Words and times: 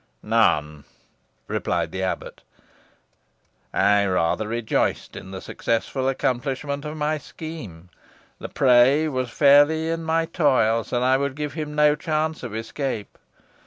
"None," 0.23 0.83
replied 1.47 1.91
the 1.91 2.01
abbot; 2.01 2.41
"I 3.71 4.03
rather 4.07 4.47
rejoiced 4.47 5.15
in 5.15 5.29
the 5.29 5.41
successful 5.41 6.09
accomplishment 6.09 6.85
of 6.85 6.97
my 6.97 7.19
scheme. 7.19 7.89
The 8.39 8.49
prey 8.49 9.07
was 9.07 9.29
fairly 9.29 9.89
in 9.89 10.03
my 10.03 10.25
toils, 10.25 10.91
and 10.91 11.03
I 11.05 11.17
would 11.17 11.35
give 11.35 11.53
him 11.53 11.75
no 11.75 11.93
chance 11.95 12.41
of 12.41 12.55
escape. 12.55 13.15